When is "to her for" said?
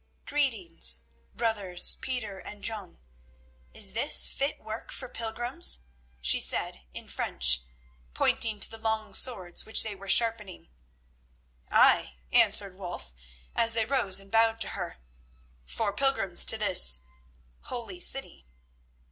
14.61-15.93